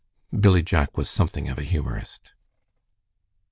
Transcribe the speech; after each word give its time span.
Billy 0.35 0.63
Jack 0.63 0.97
was 0.97 1.11
something 1.11 1.47
of 1.47 1.59
a 1.59 1.63
humorist. 1.63 2.33